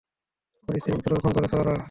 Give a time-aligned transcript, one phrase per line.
[0.57, 1.73] তোমার স্ত্রী-পুত্রকে খুন করেছে ওরা।